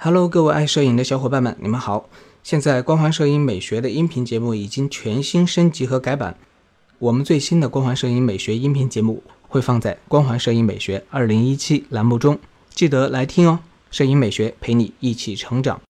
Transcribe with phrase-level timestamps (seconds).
[0.00, 2.08] Hello，各位爱摄影的小伙伴们，你们好！
[2.44, 6.36] 现在光环摄影美学的音频节目已经全新升级和改版，
[7.00, 12.38] 我们最新的光环摄影美学音频节目会放在光环摄影美学二零一七栏目中，
[12.72, 13.58] 记得来听哦！
[13.90, 15.80] 摄影美学陪你一起成长。